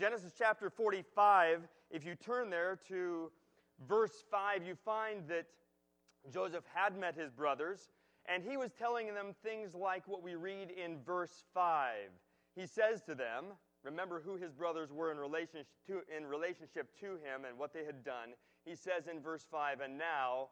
[0.00, 3.30] Genesis chapter 45, if you turn there to
[3.86, 5.44] verse 5, you find that
[6.32, 7.90] Joseph had met his brothers,
[8.24, 11.96] and he was telling them things like what we read in verse 5.
[12.56, 13.44] He says to them,
[13.82, 17.84] remember who his brothers were in relationship to, in relationship to him and what they
[17.84, 18.30] had done.
[18.64, 20.48] He says in verse 5, And now,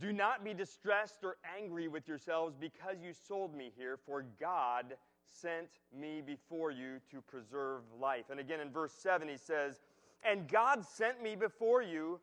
[0.00, 4.94] do not be distressed or angry with yourselves because you sold me here, for God
[5.30, 8.26] sent me before you to preserve life.
[8.30, 9.80] And again in verse 7, he says,
[10.22, 12.20] And God sent me before you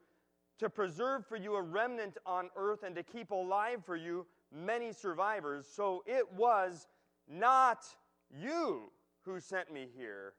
[0.59, 4.91] to preserve for you a remnant on earth and to keep alive for you many
[4.93, 5.65] survivors.
[5.69, 6.87] So it was
[7.27, 7.85] not
[8.29, 8.91] you
[9.23, 10.33] who sent me here,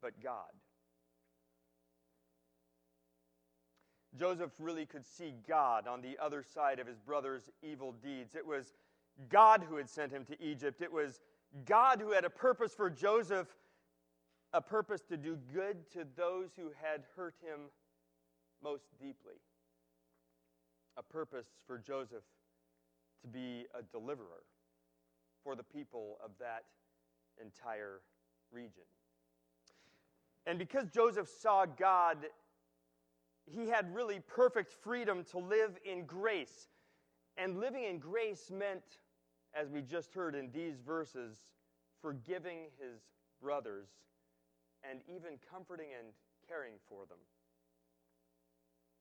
[0.00, 0.52] but God.
[4.18, 8.34] Joseph really could see God on the other side of his brother's evil deeds.
[8.34, 8.72] It was
[9.30, 10.82] God who had sent him to Egypt.
[10.82, 11.20] It was
[11.64, 13.48] God who had a purpose for Joseph,
[14.52, 17.70] a purpose to do good to those who had hurt him
[18.62, 19.34] most deeply.
[20.96, 22.24] A purpose for Joseph
[23.22, 24.44] to be a deliverer
[25.42, 26.64] for the people of that
[27.40, 28.00] entire
[28.52, 28.84] region.
[30.46, 32.18] And because Joseph saw God,
[33.46, 36.68] he had really perfect freedom to live in grace.
[37.36, 38.82] And living in grace meant
[39.58, 41.36] as we just heard in these verses,
[42.00, 43.00] forgiving his
[43.42, 43.88] brothers
[44.88, 46.08] and even comforting and
[46.46, 47.18] caring for them.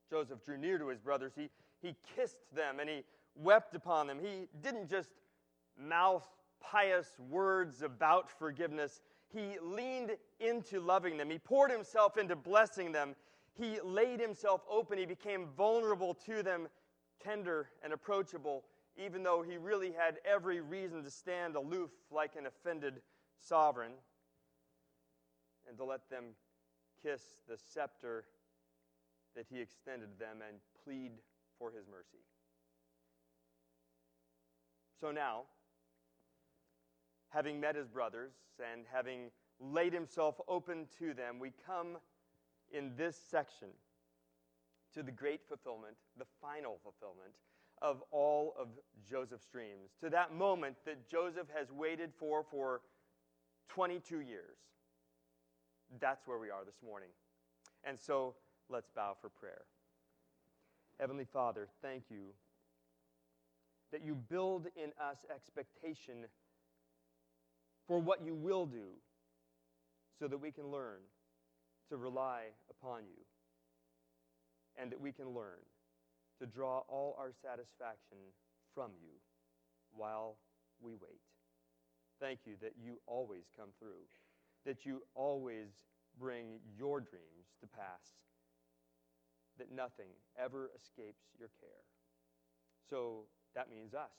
[0.10, 1.34] Joseph drew near to his brothers.
[1.36, 1.50] He,
[1.82, 3.04] he kissed them and he
[3.36, 4.18] wept upon them.
[4.20, 5.10] He didn't just
[5.80, 6.28] mouth
[6.60, 11.30] pious words about forgiveness, he leaned into loving them.
[11.30, 13.16] He poured himself into blessing them.
[13.54, 14.98] He laid himself open.
[14.98, 16.68] He became vulnerable to them,
[17.22, 18.64] tender and approachable
[18.98, 23.02] even though he really had every reason to stand aloof like an offended
[23.40, 23.92] sovereign
[25.68, 26.26] and to let them
[27.02, 28.26] kiss the scepter
[29.36, 31.12] that he extended to them and plead
[31.60, 32.24] for his mercy.
[35.00, 35.44] So now,
[37.30, 38.32] having met his brothers
[38.74, 41.98] and having laid himself open to them, we come
[42.72, 43.70] in this section
[44.94, 47.34] to the great fulfillment, the final fulfillment
[47.82, 48.68] of all of
[49.10, 52.82] Joseph's dreams, to that moment that Joseph has waited for for
[53.70, 54.58] 22 years.
[56.00, 57.10] That's where we are this morning.
[57.84, 58.36] And so
[58.70, 59.62] let's bow for prayer.
[61.00, 62.34] Heavenly Father, thank you
[63.92, 66.26] that you build in us expectation
[67.88, 68.90] for what you will do
[70.20, 71.00] so that we can learn
[71.90, 73.24] to rely upon you
[74.80, 75.60] and that we can learn
[76.40, 78.18] to draw all our satisfaction
[78.74, 79.14] from you
[79.92, 80.38] while
[80.82, 81.22] we wait.
[82.20, 84.06] Thank you that you always come through,
[84.66, 85.70] that you always
[86.20, 88.18] bring your dreams to pass,
[89.58, 91.86] that nothing ever escapes your care.
[92.90, 93.26] So
[93.56, 94.14] that means us.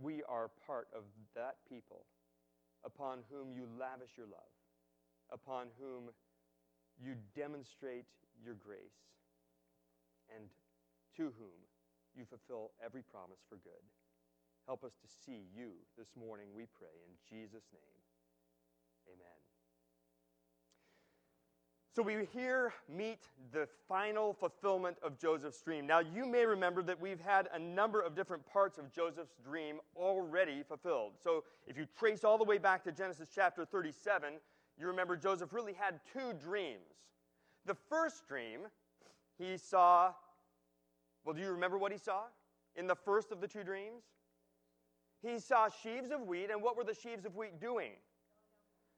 [0.00, 1.02] We are part of
[1.34, 2.06] that people
[2.84, 4.52] upon whom you lavish your love,
[5.30, 6.10] upon whom
[7.02, 8.06] you demonstrate
[8.44, 9.00] your grace,
[10.34, 10.48] and
[11.16, 11.58] to whom
[12.14, 13.82] you fulfill every promise for good.
[14.66, 18.00] Help us to see you this morning, we pray, in Jesus' name.
[19.08, 19.42] Amen.
[21.94, 23.18] So we here meet
[23.52, 25.86] the final fulfillment of Joseph's dream.
[25.86, 29.76] Now, you may remember that we've had a number of different parts of Joseph's dream
[29.94, 31.12] already fulfilled.
[31.22, 34.34] So if you trace all the way back to Genesis chapter 37,
[34.78, 36.80] you remember Joseph really had two dreams.
[37.66, 38.60] The first dream,
[39.38, 40.12] he saw
[41.24, 42.22] well, do you remember what he saw
[42.76, 44.02] in the first of the two dreams?
[45.22, 47.92] He saw sheaves of wheat, and what were the sheaves of wheat doing?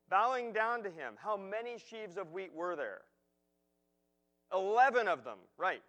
[0.08, 1.14] Bowing down to him.
[1.16, 3.02] How many sheaves of wheat were there?
[4.52, 5.38] Eleven of them.
[5.58, 5.82] Right.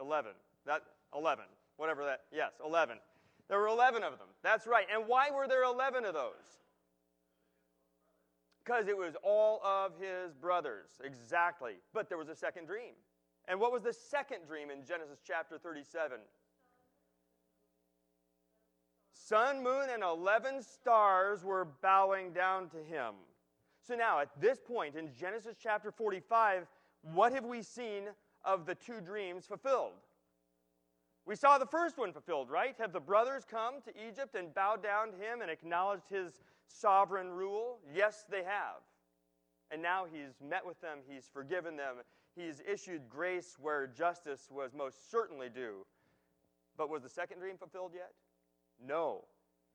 [0.00, 0.32] Eleven.
[0.66, 0.82] That
[1.14, 1.44] eleven.
[1.76, 2.20] Whatever that.
[2.32, 2.98] Yes, eleven.
[3.48, 4.28] There were eleven of them.
[4.42, 4.86] That's right.
[4.94, 6.60] And why were there eleven of those?
[8.64, 10.90] Because it was all of his brothers.
[11.02, 11.74] Exactly.
[11.92, 12.94] But there was a second dream.
[13.48, 16.18] And what was the second dream in Genesis chapter 37?
[19.12, 23.14] Sun, moon, and 11 stars were bowing down to him.
[23.86, 26.66] So now, at this point in Genesis chapter 45,
[27.14, 28.04] what have we seen
[28.44, 29.94] of the two dreams fulfilled?
[31.24, 32.74] We saw the first one fulfilled, right?
[32.78, 37.30] Have the brothers come to Egypt and bowed down to him and acknowledged his sovereign
[37.30, 37.78] rule?
[37.94, 38.82] Yes, they have.
[39.70, 41.96] And now he's met with them, he's forgiven them,
[42.34, 45.86] he's issued grace where justice was most certainly due.
[46.76, 48.12] But was the second dream fulfilled yet?
[48.84, 49.24] No.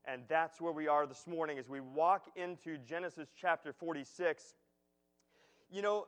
[0.06, 4.56] And that's where we are this morning as we walk into Genesis chapter 46.
[5.70, 6.08] You know,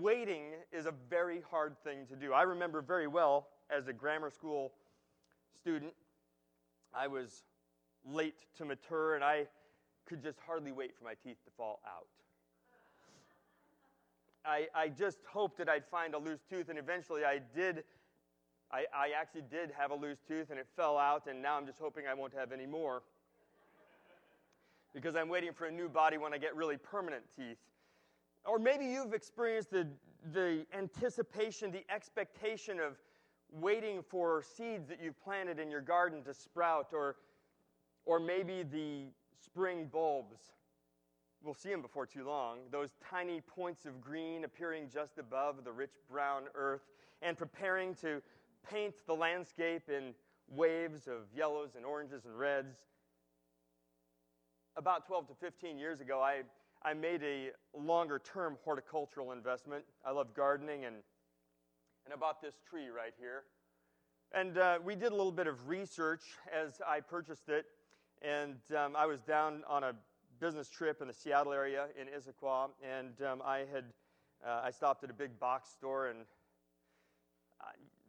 [0.00, 2.32] waiting is a very hard thing to do.
[2.32, 4.72] I remember very well as a grammar school
[5.56, 5.92] student,
[6.94, 7.42] I was
[8.06, 9.46] late to mature and I
[10.06, 12.06] could just hardly wait for my teeth to fall out.
[14.44, 17.84] I, I just hoped that I'd find a loose tooth, and eventually I did.
[18.70, 21.66] I, I actually did have a loose tooth, and it fell out, and now I'm
[21.66, 23.02] just hoping I won't have any more.
[24.94, 27.58] because I'm waiting for a new body when I get really permanent teeth.
[28.46, 29.88] Or maybe you've experienced the,
[30.32, 32.96] the anticipation, the expectation of
[33.50, 37.16] waiting for seeds that you've planted in your garden to sprout, or,
[38.04, 39.06] or maybe the
[39.44, 40.52] spring bulbs.
[41.44, 42.60] We'll see them before too long.
[42.70, 46.80] Those tiny points of green appearing just above the rich brown earth
[47.20, 48.22] and preparing to
[48.68, 50.14] paint the landscape in
[50.48, 52.78] waves of yellows and oranges and reds.
[54.76, 56.44] About 12 to 15 years ago, I
[56.86, 59.84] I made a longer term horticultural investment.
[60.04, 60.96] I love gardening and,
[62.04, 63.44] and I bought this tree right here.
[64.32, 67.64] And uh, we did a little bit of research as I purchased it.
[68.20, 69.94] And um, I was down on a
[70.40, 73.84] business trip in the Seattle area in Issaquah, and um, I had
[74.46, 76.20] uh, I stopped at a big box store and
[77.60, 77.66] uh,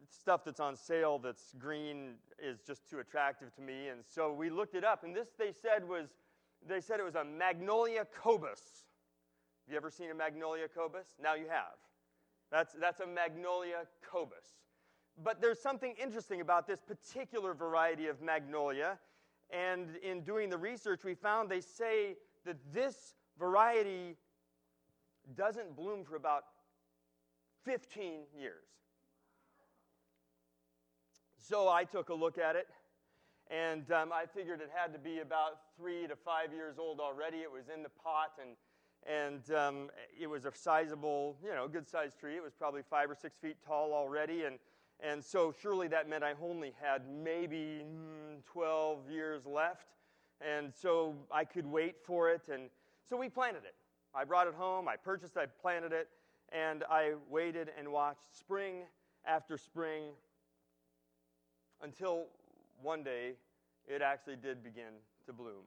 [0.09, 3.87] stuff that's on sale that's green is just too attractive to me.
[3.87, 6.09] And so we looked it up, and this they said was
[6.67, 8.83] they said it was a Magnolia kobus.
[9.65, 11.15] Have you ever seen a Magnolia kobus?
[11.21, 11.77] Now you have.
[12.51, 14.59] That's, that's a Magnolia kobus.
[15.23, 18.99] But there's something interesting about this particular variety of magnolia.
[19.51, 22.15] And in doing the research, we found they say
[22.45, 24.17] that this variety
[25.35, 26.45] doesn't bloom for about
[27.63, 28.63] 15 years.
[31.37, 32.67] So I took a look at it
[33.51, 37.37] and um, I figured it had to be about three to five years old already.
[37.37, 38.55] It was in the pot, and
[39.07, 39.89] and um,
[40.19, 42.35] it was a sizable, you know, good sized tree.
[42.35, 44.57] It was probably five or six feet tall already, and
[45.05, 49.87] and so surely that meant I only had maybe mm, 12 years left,
[50.41, 52.69] and so I could wait for it, and
[53.07, 53.75] so we planted it.
[54.13, 54.87] I brought it home.
[54.87, 55.37] I purchased.
[55.37, 56.07] I planted it,
[56.51, 58.83] and I waited and watched spring
[59.25, 60.03] after spring
[61.81, 62.25] until
[62.81, 63.33] one day
[63.87, 64.93] it actually did begin
[65.25, 65.63] to bloom.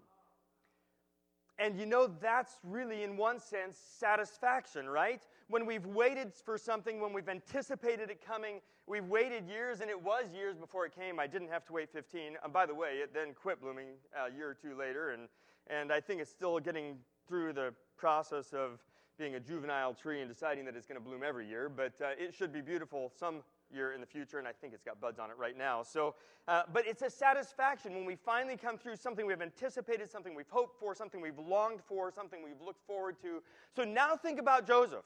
[1.59, 5.23] And you know, that's really, in one sense, satisfaction, right?
[5.49, 10.01] When we've waited for something, when we've anticipated it coming, we've waited years, and it
[10.01, 11.19] was years before it came.
[11.19, 12.37] I didn't have to wait 15.
[12.45, 15.29] And by the way, it then quit blooming a year or two later, and,
[15.69, 18.79] and I think it's still getting through the process of
[19.19, 21.71] being a juvenile tree and deciding that it's going to bloom every year.
[21.71, 23.43] But uh, it should be beautiful some
[23.73, 25.83] year in the future, and I think it's got buds on it right now.
[25.83, 26.15] So,
[26.47, 30.51] uh, but it's a satisfaction when we finally come through something we've anticipated, something we've
[30.51, 33.43] hoped for, something we've longed for, something we've looked forward to.
[33.75, 35.05] So now think about Joseph.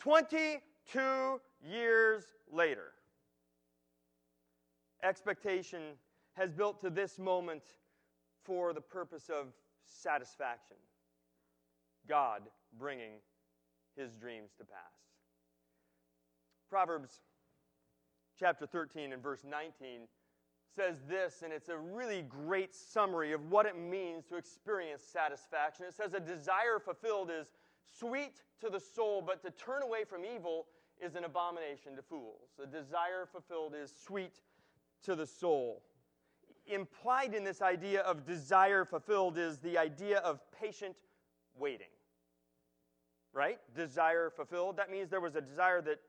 [0.00, 2.92] 22 years later,
[5.02, 5.82] expectation
[6.34, 7.62] has built to this moment
[8.44, 9.46] for the purpose of
[9.84, 10.76] satisfaction.
[12.08, 12.42] God
[12.78, 13.12] bringing
[13.96, 14.92] his dreams to pass.
[16.70, 17.20] Proverbs
[18.38, 20.02] chapter 13 and verse 19
[20.74, 25.86] says this, and it's a really great summary of what it means to experience satisfaction.
[25.86, 27.48] It says, A desire fulfilled is
[27.98, 30.66] sweet to the soul, but to turn away from evil
[31.00, 32.50] is an abomination to fools.
[32.62, 34.40] A desire fulfilled is sweet
[35.04, 35.82] to the soul.
[36.66, 40.96] Implied in this idea of desire fulfilled is the idea of patient
[41.58, 41.86] waiting.
[43.32, 43.58] Right?
[43.74, 44.78] Desire fulfilled.
[44.78, 46.00] That means there was a desire that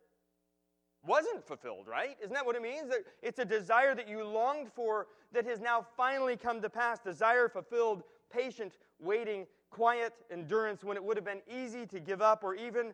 [1.06, 2.18] wasn't fulfilled, right?
[2.22, 2.90] Isn't that what it means?
[2.90, 7.00] That it's a desire that you longed for that has now finally come to pass.
[7.00, 12.44] Desire fulfilled, patient, waiting, quiet endurance when it would have been easy to give up
[12.44, 12.94] or even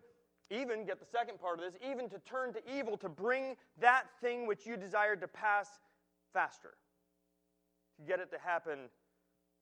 [0.49, 4.03] even get the second part of this, even to turn to evil to bring that
[4.21, 5.67] thing which you desired to pass
[6.31, 6.75] faster.
[7.97, 8.89] To get it to happen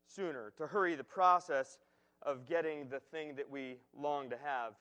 [0.08, 1.78] sooner, to hurry the process
[2.22, 4.74] of getting the thing that we long to have.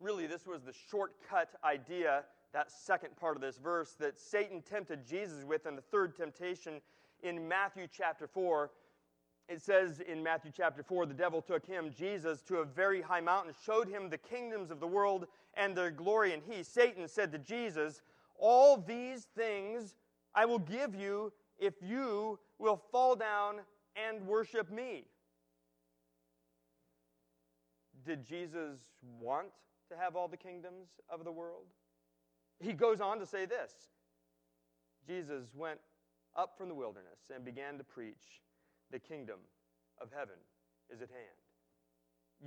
[0.00, 5.06] Really, this was the shortcut idea that second part of this verse that Satan tempted
[5.06, 6.80] Jesus with in the third temptation
[7.22, 8.70] in Matthew chapter 4.
[9.48, 13.20] It says in Matthew chapter 4 the devil took him, Jesus, to a very high
[13.20, 16.32] mountain, showed him the kingdoms of the world and their glory.
[16.32, 18.02] And he, Satan, said to Jesus,
[18.38, 19.96] All these things
[20.34, 23.60] I will give you if you will fall down
[23.96, 25.04] and worship me.
[28.04, 28.78] Did Jesus
[29.20, 29.48] want
[29.90, 31.66] to have all the kingdoms of the world?
[32.60, 33.72] he goes on to say this
[35.06, 35.80] Jesus went
[36.36, 38.42] up from the wilderness and began to preach,
[38.90, 39.38] The kingdom
[40.00, 40.36] of heaven
[40.90, 41.44] is at hand.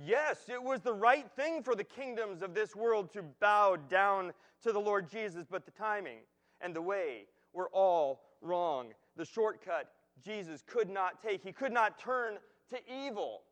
[0.06, 4.32] Yes, it was the right thing for the kingdoms of this world to bow down
[4.62, 6.18] to the Lord Jesus, but the timing
[6.60, 8.92] and the way were all wrong.
[9.16, 9.90] The shortcut
[10.24, 11.42] Jesus could not take.
[11.42, 12.34] He could not turn
[12.70, 13.42] to evil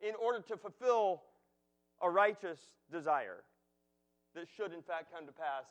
[0.00, 1.22] in order to fulfill
[2.02, 2.58] a righteous
[2.90, 3.44] desire
[4.34, 5.64] that should, in fact, come to pass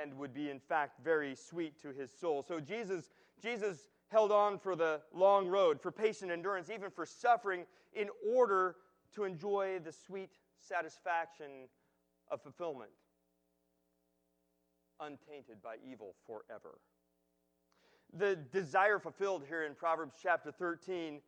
[0.00, 2.42] and would be, in fact, very sweet to his soul.
[2.42, 3.10] So Jesus,
[3.42, 8.76] Jesus held on for the long road, for patient endurance, even for suffering, in order
[9.14, 11.68] to enjoy the sweet satisfaction
[12.30, 12.90] of fulfillment,
[15.00, 16.78] untainted by evil forever.
[18.16, 21.20] The desire fulfilled here in Proverbs chapter 13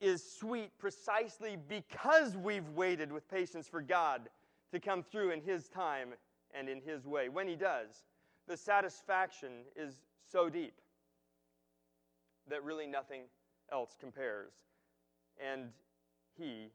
[0.00, 4.30] is sweet precisely because we've waited with patience for God
[4.72, 6.14] to come through in His time
[6.54, 7.28] and in His way.
[7.28, 8.04] When He does,
[8.48, 10.74] the satisfaction is so deep
[12.50, 13.22] that really nothing
[13.72, 14.52] else compares.
[15.40, 15.70] And
[16.38, 16.68] He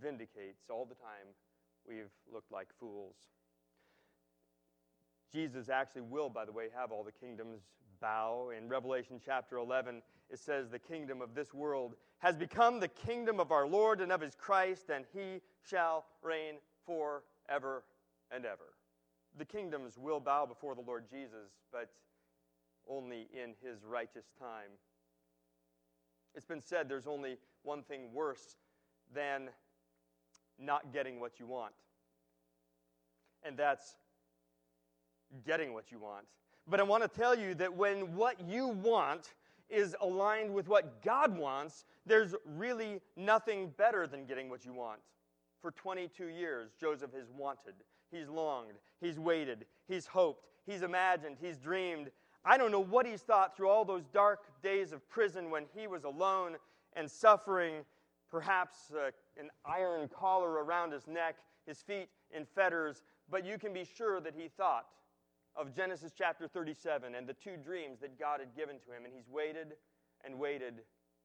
[0.00, 1.34] vindicates all the time
[1.86, 3.16] we've looked like fools.
[5.32, 7.60] Jesus actually will, by the way, have all the kingdoms
[8.00, 8.50] bow.
[8.56, 13.40] In Revelation chapter 11, it says, The kingdom of this world has become the kingdom
[13.40, 16.56] of our Lord and of his Christ, and he shall reign
[16.86, 17.84] forever
[18.30, 18.74] and ever.
[19.38, 21.88] The kingdoms will bow before the Lord Jesus, but
[22.88, 24.70] only in his righteous time.
[26.34, 28.56] It's been said there's only one thing worse
[29.14, 29.50] than
[30.58, 31.72] not getting what you want,
[33.42, 33.96] and that's
[35.44, 36.26] getting what you want.
[36.68, 39.34] But I want to tell you that when what you want
[39.68, 45.00] is aligned with what God wants, there's really nothing better than getting what you want.
[45.60, 47.74] For 22 years, Joseph has wanted,
[48.10, 52.10] he's longed, he's waited, he's hoped, he's imagined, he's dreamed.
[52.44, 55.86] I don't know what he's thought through all those dark days of prison when he
[55.86, 56.56] was alone
[56.94, 57.84] and suffering,
[58.30, 63.72] perhaps uh, an iron collar around his neck, his feet in fetters, but you can
[63.72, 64.86] be sure that he thought
[65.54, 69.04] of Genesis chapter 37 and the two dreams that God had given to him.
[69.04, 69.74] And he's waited
[70.24, 70.82] and waited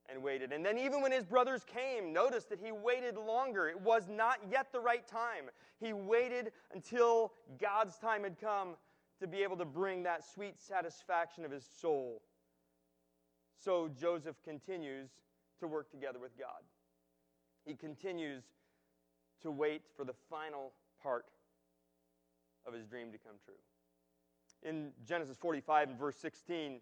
[0.10, 0.52] and waited.
[0.52, 3.68] And then, even when his brothers came, notice that he waited longer.
[3.68, 5.50] It was not yet the right time.
[5.80, 8.76] He waited until God's time had come
[9.20, 12.22] to be able to bring that sweet satisfaction of his soul.
[13.58, 15.10] So Joseph continues
[15.60, 16.62] to work together with God.
[17.66, 18.44] He continues
[19.42, 21.26] to wait for the final part
[22.66, 23.56] of his dream to come true
[24.64, 26.80] in Genesis 45 and verse 16,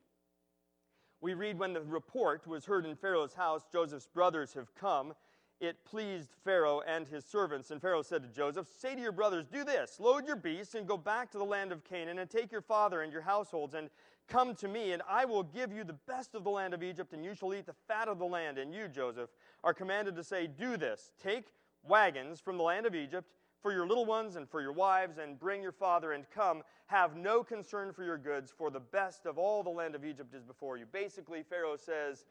[1.22, 5.14] we read when the report was heard in Pharaoh's house, Joseph's brothers have come.
[5.62, 7.72] It pleased Pharaoh and his servants.
[7.72, 10.88] And Pharaoh said to Joseph, Say to your brothers, Do this load your beasts and
[10.88, 13.90] go back to the land of Canaan, and take your father and your households, and
[14.28, 17.14] come to me, and I will give you the best of the land of Egypt,
[17.14, 18.58] and you shall eat the fat of the land.
[18.58, 19.30] And you, Joseph,
[19.64, 21.46] are commanded to say, Do this take
[21.88, 23.30] wagons from the land of Egypt
[23.62, 26.64] for your little ones and for your wives, and bring your father and come.
[26.88, 30.36] Have no concern for your goods, for the best of all the land of Egypt
[30.36, 30.86] is before you.
[30.92, 32.26] Basically, Pharaoh says,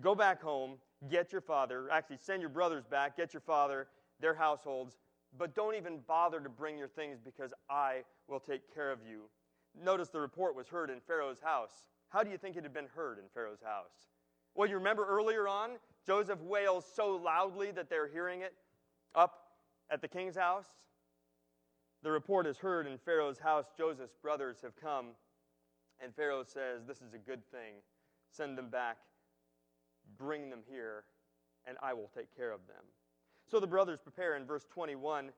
[0.00, 0.78] Go back home,
[1.10, 3.88] get your father, actually, send your brothers back, get your father,
[4.20, 4.96] their households,
[5.36, 9.22] but don't even bother to bring your things because I will take care of you.
[9.82, 11.84] Notice the report was heard in Pharaoh's house.
[12.08, 14.08] How do you think it had been heard in Pharaoh's house?
[14.54, 15.70] Well, you remember earlier on,
[16.06, 18.54] Joseph wails so loudly that they're hearing it
[19.14, 19.48] up
[19.90, 20.66] at the king's house.
[22.02, 23.64] The report is heard in Pharaoh's house.
[23.76, 25.06] Joseph's brothers have come,
[26.02, 27.74] and Pharaoh says, This is a good thing.
[28.30, 28.98] Send them back,
[30.18, 31.04] bring them here,
[31.66, 32.84] and I will take care of them.
[33.50, 35.30] So the brothers prepare in verse 21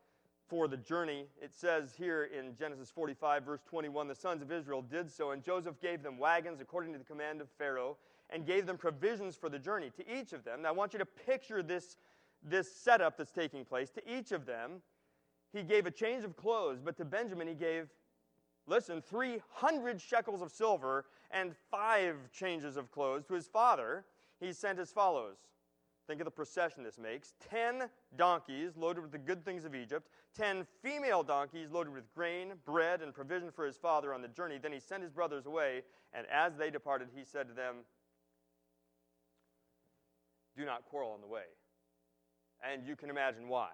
[0.48, 1.26] for the journey.
[1.42, 5.42] It says here in Genesis 45, verse 21, the sons of Israel did so, and
[5.42, 7.96] Joseph gave them wagons according to the command of Pharaoh,
[8.30, 10.62] and gave them provisions for the journey to each of them.
[10.62, 11.96] Now I want you to picture this
[12.42, 13.90] this setup that's taking place.
[13.90, 14.82] To each of them,
[15.52, 17.88] he gave a change of clothes, but to Benjamin, he gave,
[18.66, 23.24] listen, 300 shekels of silver and five changes of clothes.
[23.26, 24.04] To his father,
[24.40, 25.36] he sent as follows.
[26.06, 30.08] Think of the procession this makes 10 donkeys loaded with the good things of Egypt,
[30.36, 34.58] 10 female donkeys loaded with grain, bread, and provision for his father on the journey.
[34.60, 37.76] Then he sent his brothers away, and as they departed, he said to them,
[40.56, 41.42] Do not quarrel on the way
[42.62, 43.70] and you can imagine why.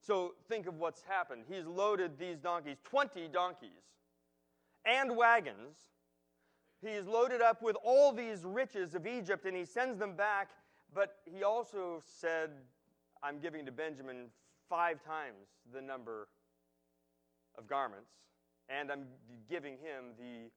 [0.00, 1.44] So think of what's happened.
[1.48, 3.70] He's loaded these donkeys, 20 donkeys,
[4.84, 5.76] and wagons.
[6.82, 10.50] He's loaded up with all these riches of Egypt, and he sends them back.
[10.94, 12.50] But he also said,
[13.22, 14.26] I'm giving to Benjamin
[14.68, 16.28] five times the number
[17.58, 18.10] of garments,
[18.68, 19.04] and I'm
[19.48, 20.50] giving him the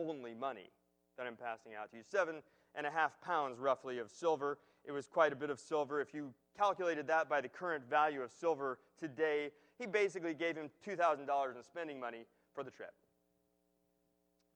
[0.00, 0.70] only money
[1.16, 2.02] that I'm passing out to you.
[2.08, 2.42] Seven
[2.74, 4.58] and a half pounds, roughly, of silver.
[4.84, 6.00] It was quite a bit of silver.
[6.00, 10.70] If you calculated that by the current value of silver today, he basically gave him
[10.86, 12.92] $2,000 in spending money for the trip.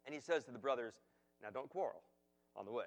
[0.06, 0.94] And he says to the brothers,
[1.42, 2.02] Now don't quarrel
[2.56, 2.84] on the way.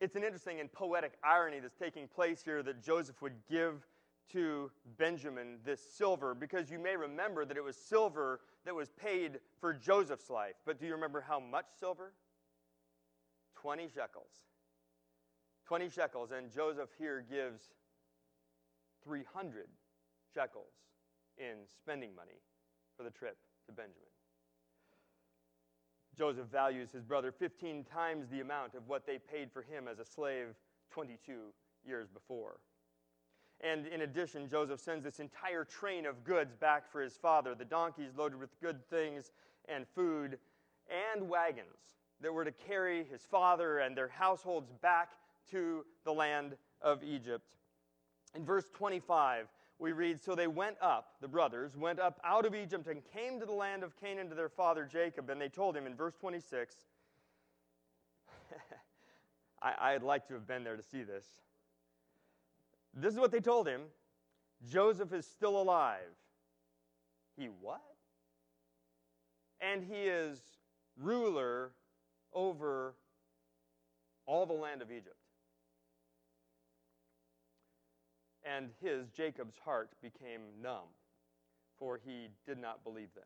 [0.00, 3.86] It's an interesting and poetic irony that's taking place here that Joseph would give
[4.32, 9.38] to Benjamin this silver because you may remember that it was silver that was paid
[9.60, 10.54] for Joseph's life.
[10.64, 12.12] But do you remember how much silver?
[13.56, 14.30] 20 shekels.
[15.66, 16.30] 20 shekels.
[16.32, 17.70] And Joseph here gives
[19.04, 19.66] 300
[20.34, 20.72] shekels
[21.38, 22.40] in spending money
[22.96, 23.36] for the trip
[23.66, 24.13] to Benjamin.
[26.16, 29.98] Joseph values his brother 15 times the amount of what they paid for him as
[29.98, 30.48] a slave
[30.90, 31.32] 22
[31.86, 32.60] years before.
[33.60, 37.64] And in addition, Joseph sends this entire train of goods back for his father the
[37.64, 39.32] donkeys loaded with good things
[39.68, 40.38] and food,
[41.14, 45.12] and wagons that were to carry his father and their households back
[45.50, 47.56] to the land of Egypt.
[48.34, 49.46] In verse 25,
[49.78, 53.40] we read So they went up, the brothers, went up out of Egypt and came
[53.40, 55.30] to the land of Canaan to their father Jacob.
[55.30, 56.76] And they told him in verse 26,
[59.62, 61.26] I, would like to have been there to see this.
[62.94, 63.82] This is what they told him
[64.70, 65.98] Joseph is still alive.
[67.36, 67.82] He what?
[69.60, 70.40] And he is
[70.96, 71.72] ruler
[72.32, 72.94] over
[74.26, 75.16] all the land of Egypt.
[78.44, 80.88] And his, Jacob's heart, became numb,
[81.78, 83.24] for he did not believe them.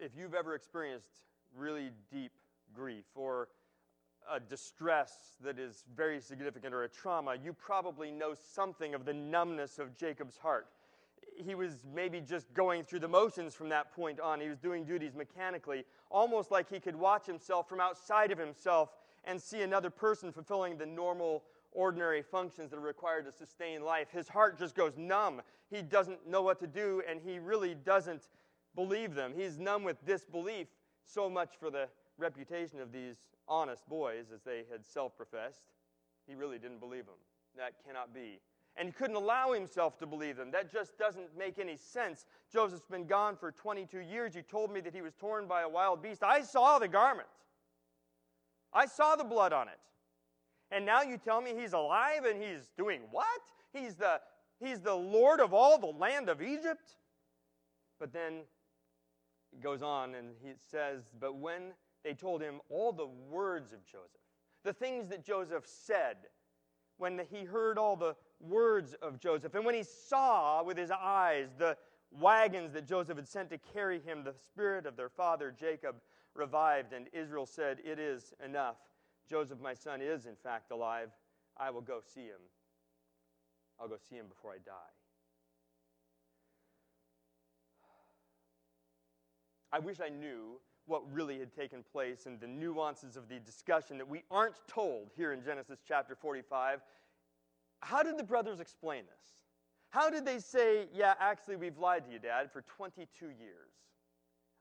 [0.00, 2.32] If you've ever experienced really deep
[2.74, 3.48] grief or
[4.30, 9.12] a distress that is very significant or a trauma, you probably know something of the
[9.12, 10.68] numbness of Jacob's heart.
[11.36, 14.40] He was maybe just going through the motions from that point on.
[14.40, 18.90] He was doing duties mechanically, almost like he could watch himself from outside of himself
[19.24, 21.42] and see another person fulfilling the normal,
[21.72, 24.08] ordinary functions that are required to sustain life.
[24.12, 25.42] His heart just goes numb.
[25.70, 28.28] He doesn't know what to do, and he really doesn't
[28.74, 29.32] believe them.
[29.34, 30.68] He's numb with disbelief,
[31.04, 33.16] so much for the reputation of these
[33.48, 35.62] honest boys, as they had self professed.
[36.26, 37.16] He really didn't believe them.
[37.56, 38.40] That cannot be.
[38.76, 40.50] And he couldn't allow himself to believe them.
[40.50, 42.24] That just doesn't make any sense.
[42.50, 44.34] Joseph's been gone for 22 years.
[44.34, 46.22] You told me that he was torn by a wild beast.
[46.22, 47.28] I saw the garment,
[48.72, 49.78] I saw the blood on it.
[50.72, 53.26] And now you tell me he's alive and he's doing what?
[53.74, 54.20] He's the,
[54.58, 56.96] he's the Lord of all the land of Egypt?
[58.00, 58.44] But then
[59.52, 63.84] it goes on and he says, But when they told him all the words of
[63.84, 64.08] Joseph,
[64.64, 66.16] the things that Joseph said
[66.96, 71.48] when he heard all the words of Joseph, and when he saw with his eyes
[71.58, 71.76] the
[72.10, 75.96] wagons that Joseph had sent to carry him, the spirit of their father Jacob
[76.34, 78.76] revived, and Israel said, It is enough.
[79.32, 81.08] Joseph, my son, is in fact alive.
[81.56, 82.42] I will go see him.
[83.80, 84.92] I'll go see him before I die.
[89.72, 93.96] I wish I knew what really had taken place and the nuances of the discussion
[93.96, 96.80] that we aren't told here in Genesis chapter 45.
[97.80, 99.28] How did the brothers explain this?
[99.88, 103.72] How did they say, Yeah, actually, we've lied to you, Dad, for 22 years?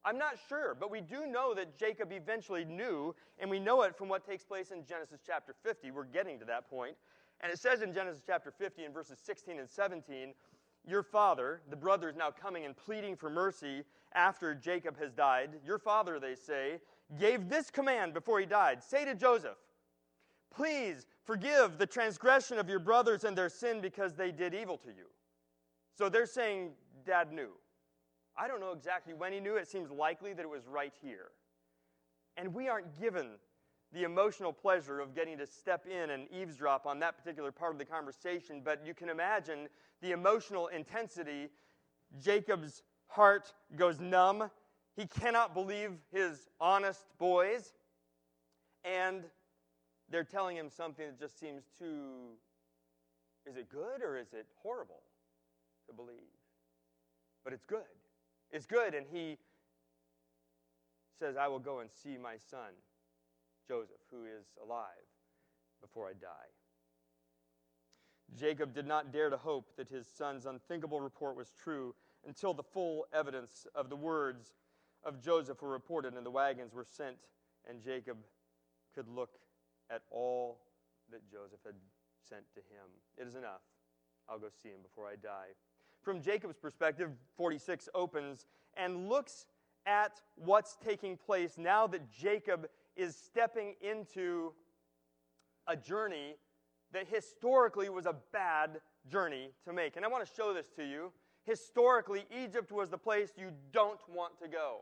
[0.04, 3.96] I'm not sure, but we do know that Jacob eventually knew, and we know it
[3.96, 5.92] from what takes place in Genesis chapter 50.
[5.92, 6.96] We're getting to that point.
[7.42, 10.34] And it says in Genesis chapter 50, in verses 16 and 17,
[10.88, 13.84] your father, the brother is now coming and pleading for mercy
[14.14, 15.52] after Jacob has died.
[15.66, 16.80] Your father, they say,
[17.20, 19.58] gave this command before he died Say to Joseph,
[20.54, 24.90] Please forgive the transgression of your brothers and their sin because they did evil to
[24.90, 25.06] you.
[25.98, 26.72] So they're saying,
[27.06, 27.52] Dad knew.
[28.42, 29.58] I don't know exactly when he knew.
[29.58, 31.28] It seems likely that it was right here.
[32.38, 33.28] And we aren't given
[33.94, 37.78] the emotional pleasure of getting to step in and eavesdrop on that particular part of
[37.78, 39.68] the conversation, but you can imagine
[40.02, 41.50] the emotional intensity.
[42.20, 44.50] Jacob's heart goes numb.
[44.96, 47.74] He cannot believe his honest boys.
[48.84, 49.22] And
[50.10, 52.38] they're telling him something that just seems too
[53.48, 55.04] is it good or is it horrible
[55.88, 56.18] to believe?
[57.44, 57.82] But it's good.
[58.52, 58.94] It's good.
[58.94, 59.38] And he
[61.18, 62.74] says, I will go and see my son,
[63.68, 65.08] Joseph, who is alive,
[65.82, 66.50] before I die.
[68.38, 71.94] Jacob did not dare to hope that his son's unthinkable report was true
[72.26, 74.54] until the full evidence of the words
[75.04, 77.18] of Joseph were reported and the wagons were sent,
[77.70, 78.18] and Jacob
[78.96, 79.32] could look
[79.90, 80.60] at all
[81.12, 81.76] that Joseph had
[82.28, 82.88] sent to him.
[83.18, 83.62] It is enough.
[84.30, 85.54] I'll go see him before I die.
[86.02, 89.46] From Jacob's perspective, 46 opens and looks
[89.86, 94.54] at what's taking place now that Jacob is stepping into
[95.68, 96.36] a journey
[96.92, 99.96] that historically was a bad journey to make.
[99.96, 101.12] And I want to show this to you.
[101.46, 104.82] Historically, Egypt was the place you don't want to go.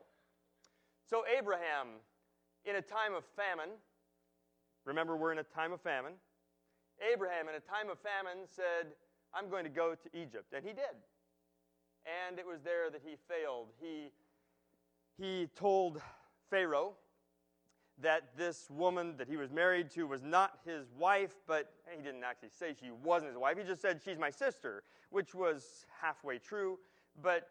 [1.09, 1.87] So, Abraham,
[2.65, 3.75] in a time of famine,
[4.85, 6.13] remember we're in a time of famine.
[7.13, 8.93] Abraham, in a time of famine, said,
[9.33, 10.53] I'm going to go to Egypt.
[10.55, 10.95] And he did.
[12.27, 13.67] And it was there that he failed.
[13.79, 14.11] He,
[15.17, 16.01] he told
[16.49, 16.93] Pharaoh
[18.01, 22.23] that this woman that he was married to was not his wife, but he didn't
[22.23, 23.57] actually say she wasn't his wife.
[23.57, 26.79] He just said, She's my sister, which was halfway true,
[27.21, 27.49] but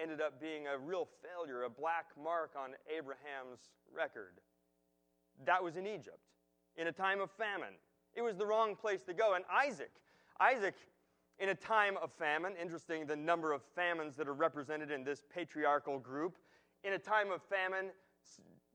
[0.00, 4.34] ended up being a real failure, a black mark on Abraham's record.
[5.44, 6.18] That was in Egypt,
[6.76, 7.74] in a time of famine.
[8.14, 9.34] It was the wrong place to go.
[9.34, 9.90] And Isaac,
[10.40, 10.74] Isaac,
[11.40, 15.22] in a time of famine, interesting the number of famines that are represented in this
[15.32, 16.36] patriarchal group,
[16.84, 17.90] in a time of famine,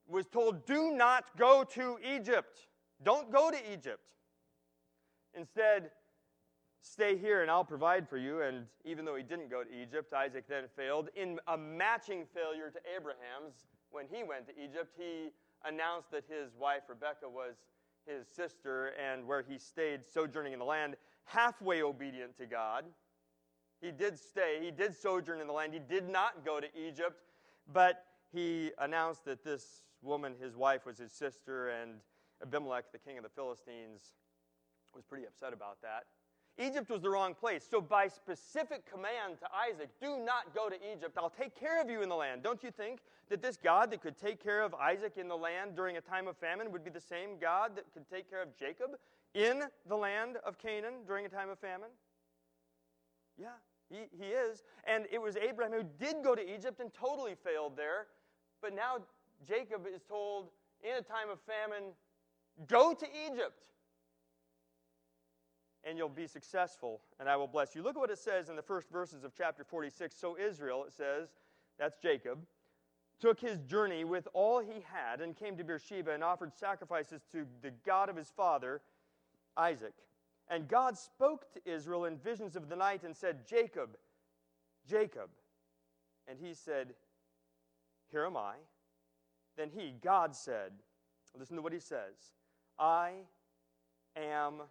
[0.08, 2.68] was told, Do not go to Egypt.
[3.04, 4.02] Don't go to Egypt.
[5.36, 5.92] Instead,
[6.82, 8.42] stay here and I'll provide for you.
[8.42, 11.10] And even though he didn't go to Egypt, Isaac then failed.
[11.16, 15.30] In a matching failure to Abraham's, when he went to Egypt, he
[15.66, 17.56] announced that his wife Rebekah was
[18.06, 20.96] his sister, and where he stayed sojourning in the land,
[21.26, 22.86] halfway obedient to God.
[23.82, 27.22] He did stay, he did sojourn in the land, he did not go to Egypt,
[27.74, 31.96] but he announced that this woman, his wife, was his sister, and
[32.42, 34.14] Abimelech, the king of the Philistines,
[34.96, 36.04] was pretty upset about that.
[36.60, 37.66] Egypt was the wrong place.
[37.70, 41.18] So, by specific command to Isaac, do not go to Egypt.
[41.18, 42.44] I'll take care of you in the land.
[42.44, 45.76] Don't you think that this God that could take care of Isaac in the land
[45.76, 48.56] during a time of famine would be the same God that could take care of
[48.56, 48.92] Jacob
[49.34, 51.90] in the land of Canaan during a time of famine?
[53.38, 53.48] Yeah,
[53.90, 54.64] he, he is.
[54.86, 58.08] And it was Abraham who did go to Egypt and totally failed there.
[58.62, 58.98] But now
[59.48, 60.50] Jacob is told
[60.82, 61.92] in a time of famine,
[62.68, 63.66] go to Egypt
[65.84, 67.84] and you'll be successful, and I will bless you.
[67.84, 70.16] Look at what it says in the first verses of chapter 46.
[70.16, 71.30] So Israel, it says,
[71.78, 72.40] that's Jacob,
[73.20, 77.46] took his journey with all he had and came to Beersheba and offered sacrifices to
[77.62, 78.82] the God of his father,
[79.58, 79.94] Isaac.
[80.50, 83.98] And God spoke to Israel in visions of the night and said, Jacob,
[84.88, 85.30] Jacob.
[86.28, 86.94] And he said,
[88.12, 88.56] Here am I.
[89.58, 90.72] Then he, God, said,
[91.38, 92.32] Listen to what he says
[92.78, 93.12] I
[94.16, 94.62] am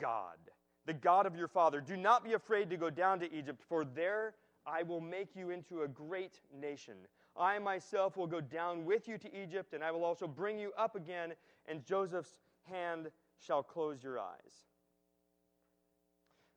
[0.00, 0.38] God,
[0.86, 1.80] the God of your father.
[1.80, 4.34] Do not be afraid to go down to Egypt, for there
[4.66, 6.94] I will make you into a great nation.
[7.36, 10.72] I myself will go down with you to Egypt, and I will also bring you
[10.78, 11.32] up again,
[11.66, 14.68] and Joseph's hand shall close your eyes.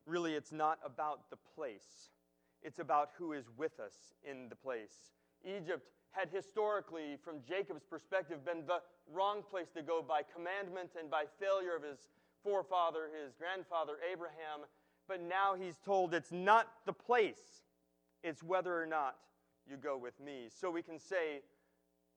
[0.06, 2.10] Really, it's not about the place,
[2.62, 5.12] it's about who is with us in the place.
[5.44, 8.80] Egypt had historically, from Jacob's perspective, been the
[9.12, 12.08] wrong place to go by commandment and by failure of his
[12.42, 14.66] forefather, his grandfather Abraham,
[15.06, 17.62] but now he's told it's not the place,
[18.22, 19.16] it's whether or not
[19.68, 20.48] you go with me.
[20.48, 21.40] So we can say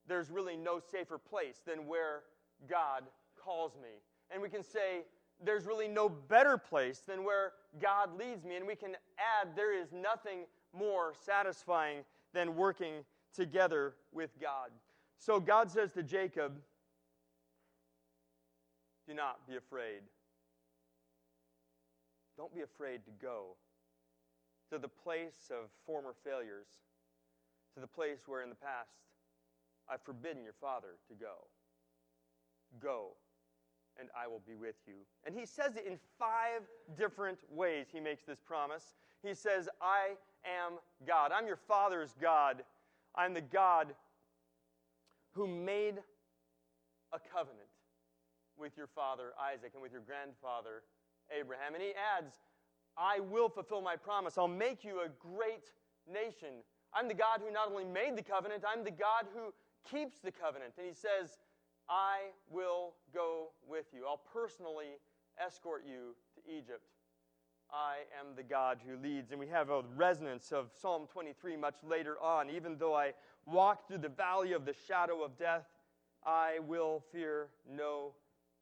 [0.08, 2.22] there's really no safer place than where
[2.68, 3.04] God
[3.42, 4.00] calls me.
[4.32, 5.04] And we can say
[5.44, 8.56] there's really no better place than where God leads me.
[8.56, 11.98] And we can add there is nothing more satisfying
[12.32, 14.70] than working together with God.
[15.18, 16.52] So God says to Jacob,
[19.06, 20.00] Do not be afraid.
[22.36, 23.56] Don't be afraid to go
[24.70, 26.66] to the place of former failures,
[27.74, 28.88] to the place where in the past
[29.88, 31.46] I've forbidden your father to go.
[32.80, 33.10] Go,
[33.98, 34.94] and I will be with you.
[35.26, 36.62] And he says it in five
[36.96, 37.86] different ways.
[37.92, 38.94] He makes this promise.
[39.22, 41.30] He says, I am God.
[41.32, 42.64] I'm your father's God.
[43.14, 43.94] I'm the God
[45.32, 45.98] who made
[47.12, 47.68] a covenant
[48.58, 50.82] with your father Isaac and with your grandfather
[51.38, 51.74] Abraham.
[51.74, 52.34] And he adds,
[52.96, 54.36] I will fulfill my promise.
[54.36, 55.72] I'll make you a great
[56.10, 56.64] nation.
[56.92, 59.52] I'm the God who not only made the covenant, I'm the God who
[59.88, 60.74] keeps the covenant.
[60.76, 61.38] And he says,
[61.88, 64.04] I will go with you.
[64.06, 64.98] I'll personally
[65.44, 66.82] escort you to Egypt.
[67.70, 69.30] I am the God who leads.
[69.30, 72.50] And we have a resonance of Psalm 23 much later on.
[72.50, 73.12] Even though I
[73.46, 75.64] walk through the valley of the shadow of death,
[76.24, 78.12] I will fear no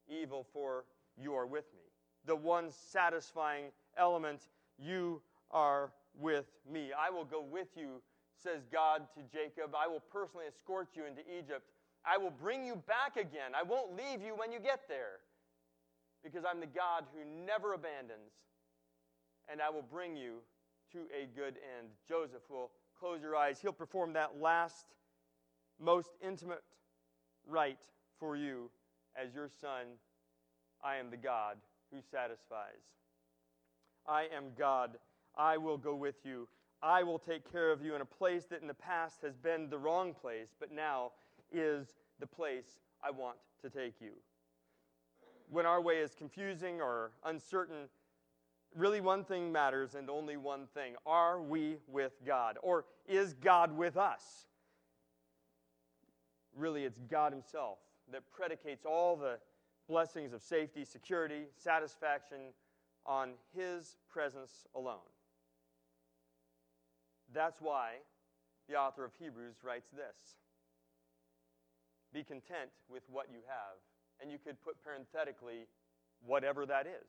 [0.09, 0.85] evil, for
[1.17, 1.81] you are with me
[2.27, 4.49] the one satisfying element.
[4.79, 6.91] You are with me.
[6.97, 8.03] I will go with you,
[8.43, 9.75] says God to Jacob.
[9.77, 11.63] I will personally escort you into Egypt.
[12.05, 13.53] I will bring you back again.
[13.55, 15.21] I won't leave you when you get there
[16.25, 18.33] because I'm the God who never abandons.
[19.51, 20.39] And I will bring you
[20.93, 21.89] to a good end.
[22.09, 23.59] Joseph will close your eyes.
[23.61, 24.87] He'll perform that last
[25.81, 26.63] most intimate
[27.47, 28.71] rite for you
[29.17, 29.87] as your son.
[30.85, 31.57] I am the God
[31.93, 32.83] who satisfies.
[34.07, 34.99] I am God.
[35.37, 36.49] I will go with you.
[36.83, 39.69] I will take care of you in a place that in the past has been
[39.69, 41.13] the wrong place, but now
[41.53, 44.13] is the place I want to take you.
[45.49, 47.89] When our way is confusing or uncertain,
[48.75, 50.95] really one thing matters and only one thing.
[51.07, 52.57] Are we with God?
[52.63, 54.47] Or is God with us?
[56.57, 57.79] Really, it's God Himself
[58.13, 59.39] that predicates all the
[59.89, 62.39] blessings of safety, security, satisfaction
[63.07, 64.99] on His presence alone.
[67.33, 67.95] That's why
[68.69, 70.37] the author of Hebrews writes this
[72.13, 73.79] Be content with what you have.
[74.21, 75.67] And you could put parenthetically,
[76.27, 77.09] whatever that is.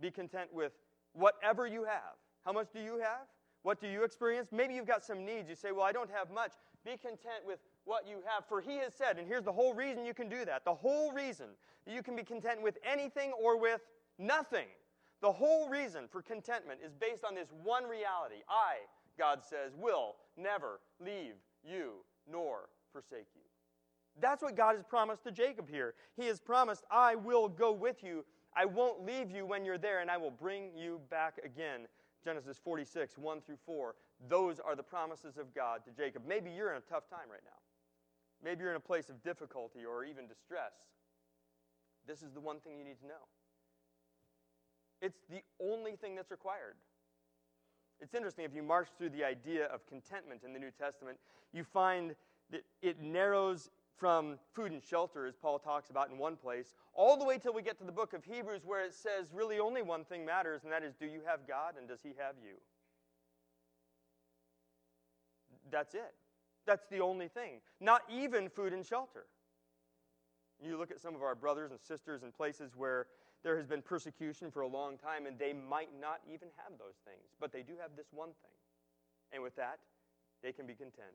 [0.00, 0.72] Be content with
[1.12, 2.18] whatever you have.
[2.44, 3.26] How much do you have?
[3.62, 4.48] What do you experience?
[4.52, 5.48] Maybe you've got some needs.
[5.48, 6.52] You say, Well, I don't have much.
[6.84, 8.44] Be content with what you have.
[8.46, 11.12] For he has said, and here's the whole reason you can do that the whole
[11.12, 11.46] reason
[11.86, 13.80] that you can be content with anything or with
[14.18, 14.66] nothing.
[15.22, 18.84] The whole reason for contentment is based on this one reality I,
[19.18, 23.43] God says, will never leave you nor forsake you.
[24.20, 25.94] That's what God has promised to Jacob here.
[26.16, 28.24] He has promised, I will go with you.
[28.56, 31.88] I won't leave you when you're there, and I will bring you back again.
[32.24, 33.94] Genesis 46, 1 through 4.
[34.28, 36.22] Those are the promises of God to Jacob.
[36.26, 37.58] Maybe you're in a tough time right now.
[38.42, 40.72] Maybe you're in a place of difficulty or even distress.
[42.06, 43.24] This is the one thing you need to know.
[45.02, 46.76] It's the only thing that's required.
[48.00, 51.18] It's interesting, if you march through the idea of contentment in the New Testament,
[51.52, 52.14] you find
[52.50, 57.16] that it narrows from food and shelter, as Paul talks about in one place, all
[57.16, 59.82] the way till we get to the book of Hebrews, where it says really only
[59.82, 62.56] one thing matters, and that is do you have God and does He have you?
[65.70, 66.14] That's it.
[66.66, 67.60] That's the only thing.
[67.80, 69.26] Not even food and shelter.
[70.62, 73.06] You look at some of our brothers and sisters in places where
[73.42, 76.96] there has been persecution for a long time, and they might not even have those
[77.04, 78.56] things, but they do have this one thing.
[79.32, 79.78] And with that,
[80.42, 81.12] they can be content.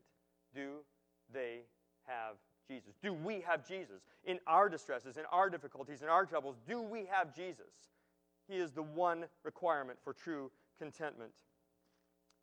[0.54, 0.86] Do
[1.34, 1.62] they
[2.06, 2.36] have
[2.70, 2.94] Jesus?
[3.02, 4.02] Do we have Jesus?
[4.26, 7.90] In our distresses, in our difficulties, in our troubles, do we have Jesus?
[8.48, 11.32] He is the one requirement for true contentment.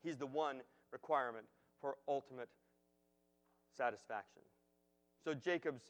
[0.02, 0.60] He's the one
[0.92, 1.46] requirement
[1.80, 2.48] for ultimate
[3.76, 4.42] satisfaction.
[5.24, 5.84] So Jacob's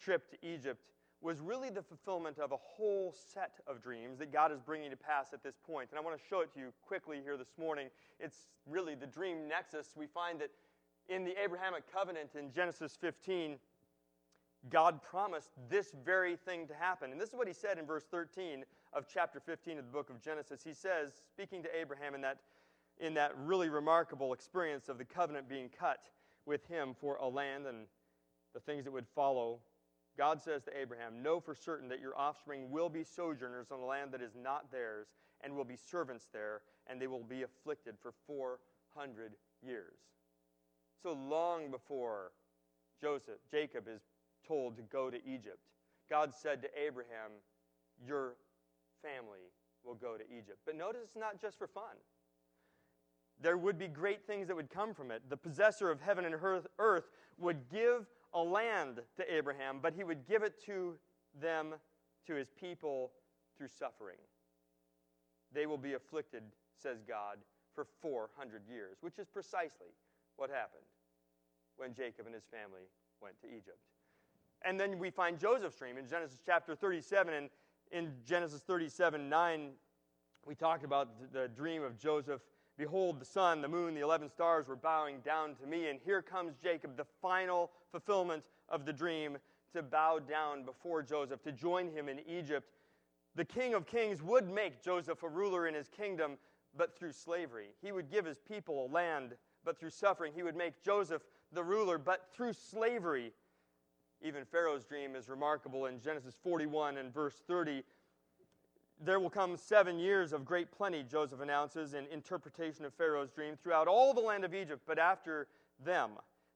[0.00, 0.80] trip to Egypt
[1.22, 4.96] was really the fulfillment of a whole set of dreams that God is bringing to
[4.96, 5.90] pass at this point.
[5.90, 7.88] And I want to show it to you quickly here this morning.
[8.18, 9.88] It's really the dream nexus.
[9.94, 10.50] We find that
[11.08, 13.58] in the Abrahamic covenant in Genesis 15,
[14.68, 17.12] God promised this very thing to happen.
[17.12, 20.10] And this is what he said in verse 13 of chapter 15 of the book
[20.10, 20.60] of Genesis.
[20.62, 22.38] He says, speaking to Abraham in that,
[22.98, 26.08] in that really remarkable experience of the covenant being cut
[26.44, 27.86] with him for a land and
[28.52, 29.60] the things that would follow,
[30.18, 33.86] God says to Abraham, Know for certain that your offspring will be sojourners on a
[33.86, 35.06] land that is not theirs,
[35.42, 39.96] and will be servants there, and they will be afflicted for 400 years.
[41.02, 42.32] So long before
[43.00, 44.02] Joseph, Jacob is
[44.50, 45.58] told to go to Egypt.
[46.08, 47.30] God said to Abraham,
[48.04, 48.34] Your
[49.00, 49.46] family
[49.84, 50.58] will go to Egypt.
[50.66, 51.96] But notice it's not just for fun.
[53.40, 55.22] There would be great things that would come from it.
[55.30, 56.34] The possessor of heaven and
[56.78, 60.94] earth would give a land to Abraham, but he would give it to
[61.40, 61.74] them,
[62.26, 63.12] to his people,
[63.56, 64.18] through suffering.
[65.54, 66.42] They will be afflicted,
[66.76, 67.38] says God,
[67.74, 69.94] for 400 years, which is precisely
[70.36, 70.84] what happened
[71.76, 72.82] when Jacob and his family
[73.22, 73.78] went to Egypt.
[74.64, 77.32] And then we find Joseph's dream in Genesis chapter 37.
[77.34, 77.50] And
[77.92, 79.70] in Genesis 37 9,
[80.46, 82.40] we talked about the dream of Joseph.
[82.78, 85.88] Behold, the sun, the moon, the 11 stars were bowing down to me.
[85.88, 89.38] And here comes Jacob, the final fulfillment of the dream,
[89.74, 92.68] to bow down before Joseph, to join him in Egypt.
[93.36, 96.38] The king of kings would make Joseph a ruler in his kingdom,
[96.76, 97.68] but through slavery.
[97.80, 100.32] He would give his people a land, but through suffering.
[100.34, 103.32] He would make Joseph the ruler, but through slavery.
[104.22, 107.82] Even Pharaoh's dream is remarkable in Genesis 41 and verse 30.
[109.02, 113.56] There will come seven years of great plenty, Joseph announces in interpretation of Pharaoh's dream,
[113.62, 115.46] throughout all the land of Egypt, but after
[115.82, 116.10] them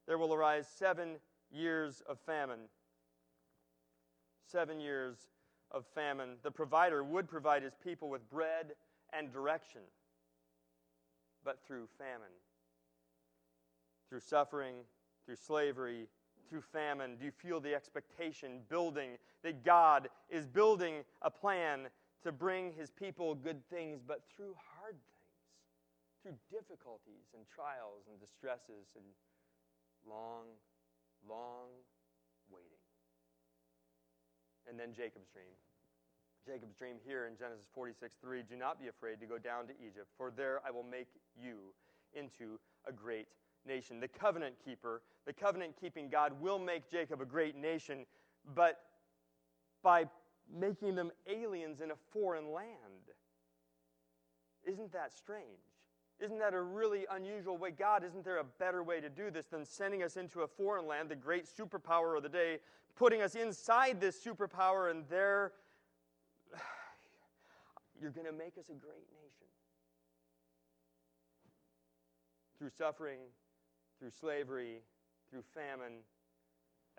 [0.07, 1.17] there will arise seven
[1.51, 2.61] years of famine.
[4.47, 5.17] Seven years
[5.71, 6.37] of famine.
[6.43, 8.73] The provider would provide his people with bread
[9.13, 9.81] and direction,
[11.45, 12.35] but through famine,
[14.11, 14.77] through suffering,
[15.25, 16.09] through slavery,
[16.49, 17.17] through famine?
[17.19, 21.89] Do you feel the expectation building that God is building a plan
[22.23, 28.19] to bring his people good things, but through hard things, through difficulties and trials and
[28.19, 29.05] distresses and
[30.09, 30.45] long
[31.29, 31.69] long
[32.51, 32.85] waiting.
[34.69, 35.53] And then Jacob's dream.
[36.45, 39.75] Jacob's dream here in Genesis 46 3 Do not be afraid to go down to
[39.81, 41.73] Egypt, for there I will make you
[42.13, 43.29] into a great
[43.67, 44.01] nation.
[44.01, 48.07] The covenant keeper, the covenant keeping God will make Jacob a great nation,
[48.55, 48.81] but
[49.83, 50.05] by
[50.53, 52.69] making them aliens in a foreign land.
[54.67, 55.45] Isn't that strange?
[56.21, 57.71] Isn't that a really unusual way?
[57.71, 60.87] God, isn't there a better way to do this than sending us into a foreign
[60.87, 62.59] land, the great superpower of the day,
[62.97, 65.53] putting us inside this superpower, and there
[68.01, 69.49] you're going to make us a great nation?
[72.59, 73.19] Through suffering,
[73.99, 74.83] through slavery,
[75.31, 76.05] through famine,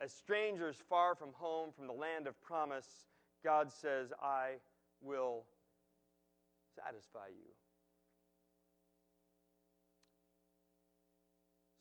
[0.02, 3.08] as strangers far from home, from the land of promise,
[3.44, 4.60] God says, I
[5.02, 5.46] will
[6.76, 7.54] satisfy you.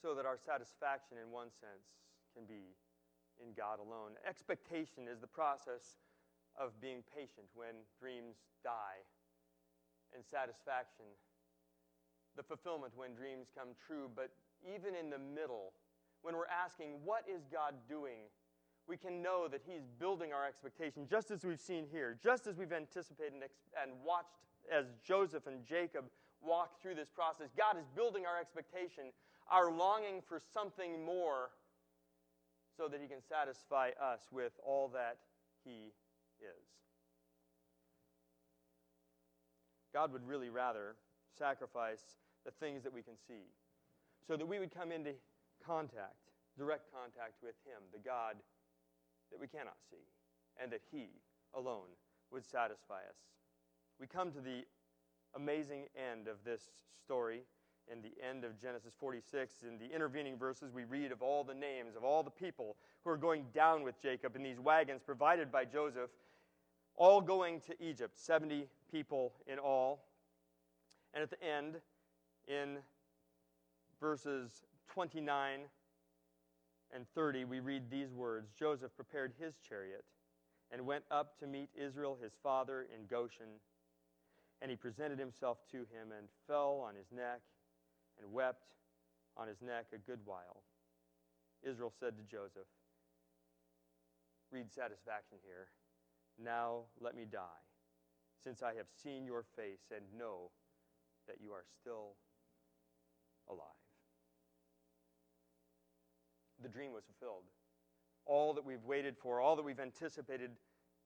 [0.00, 1.88] So that our satisfaction, in one sense,
[2.36, 2.76] can be
[3.42, 4.14] in God alone.
[4.28, 5.98] Expectation is the process
[6.54, 9.02] of being patient when dreams die,
[10.14, 11.06] and satisfaction,
[12.36, 14.06] the fulfillment when dreams come true.
[14.14, 14.30] But
[14.64, 15.72] even in the middle,
[16.22, 18.30] when we're asking, What is God doing?
[18.86, 22.56] we can know that He's building our expectation, just as we've seen here, just as
[22.56, 23.32] we've anticipated
[23.80, 24.36] and watched
[24.72, 26.04] as Joseph and Jacob
[26.42, 27.48] walk through this process.
[27.56, 29.04] God is building our expectation,
[29.50, 31.50] our longing for something more,
[32.76, 35.16] so that He can satisfy us with all that
[35.64, 35.92] He
[36.40, 36.66] is.
[39.92, 40.96] God would really rather
[41.38, 42.02] sacrifice
[42.44, 43.44] the things that we can see
[44.26, 45.12] so that we would come into
[45.64, 48.36] contact, direct contact with Him, the God
[49.30, 50.04] that we cannot see,
[50.60, 51.08] and that He
[51.54, 51.92] alone
[52.30, 53.16] would satisfy us.
[54.00, 54.64] We come to the
[55.36, 56.70] amazing end of this
[57.04, 57.42] story
[57.90, 59.62] in the end of Genesis 46.
[59.62, 63.10] In the intervening verses, we read of all the names of all the people who
[63.10, 66.10] are going down with Jacob in these wagons provided by Joseph,
[66.96, 70.04] all going to Egypt, 70 people in all.
[71.12, 71.76] And at the end,
[72.48, 72.78] in
[74.00, 75.60] verses 29
[76.94, 80.04] and 30, we read these words Joseph prepared his chariot
[80.70, 83.60] and went up to meet Israel, his father, in Goshen.
[84.62, 87.40] And he presented himself to him and fell on his neck
[88.20, 88.64] and wept
[89.36, 90.62] on his neck a good while.
[91.62, 92.68] Israel said to Joseph,
[94.50, 95.68] Read satisfaction here.
[96.42, 97.64] Now let me die,
[98.42, 100.50] since I have seen your face and know
[101.26, 102.16] that you are still
[103.48, 103.83] alive.
[106.64, 107.42] The dream was fulfilled.
[108.24, 110.50] All that we've waited for, all that we've anticipated,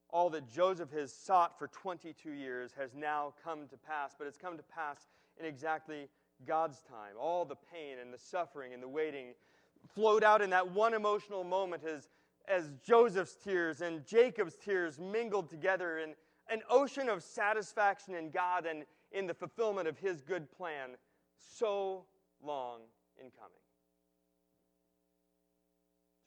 [0.09, 4.37] all that Joseph has sought for 22 years has now come to pass, but it's
[4.37, 6.07] come to pass in exactly
[6.47, 7.15] God's time.
[7.19, 9.33] All the pain and the suffering and the waiting
[9.93, 12.07] flowed out in that one emotional moment as,
[12.47, 16.15] as Joseph's tears and Jacob's tears mingled together in
[16.49, 20.91] an ocean of satisfaction in God and in the fulfillment of his good plan
[21.37, 22.05] so
[22.41, 22.79] long
[23.17, 23.59] in coming.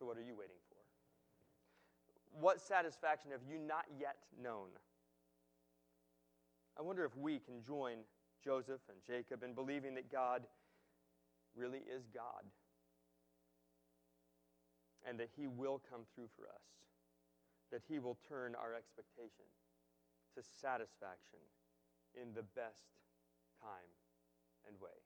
[0.03, 0.83] So, what are you waiting for?
[2.43, 4.67] What satisfaction have you not yet known?
[6.77, 7.99] I wonder if we can join
[8.43, 10.43] Joseph and Jacob in believing that God
[11.55, 12.43] really is God
[15.07, 16.67] and that He will come through for us,
[17.71, 19.47] that He will turn our expectation
[20.35, 21.39] to satisfaction
[22.21, 22.91] in the best
[23.63, 23.87] time
[24.67, 24.99] and way.